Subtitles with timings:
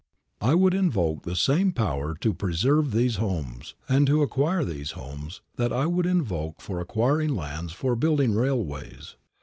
[0.41, 5.41] I would invoke the same power to preserve these homes, and to acquire these homes,
[5.57, 9.15] that I would invoke for acquiring lands for building railways.